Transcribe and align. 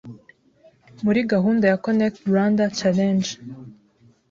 muri 1.03 1.19
gahunda 1.31 1.63
ya 1.67 1.79
ConnectRwanda 1.85 2.65
Challenge 2.77 3.29